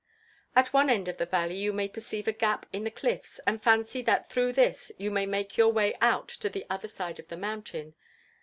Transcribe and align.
At 0.55 0.73
one 0.73 0.89
end 0.89 1.07
of 1.09 1.17
the 1.17 1.27
valley 1.27 1.57
you 1.59 1.71
may 1.71 1.87
perceive 1.87 2.27
a 2.27 2.31
gap 2.31 2.65
in 2.73 2.85
the 2.85 2.89
cliffs; 2.89 3.39
and 3.45 3.61
fancy 3.61 4.01
that 4.01 4.27
through 4.27 4.53
this 4.53 4.91
you 4.97 5.11
may 5.11 5.27
make 5.27 5.57
your 5.57 5.71
way 5.71 5.93
out 6.01 6.27
to 6.27 6.49
the 6.49 6.65
side 6.87 7.19
of 7.19 7.27
the 7.27 7.37
mountain. 7.37 7.93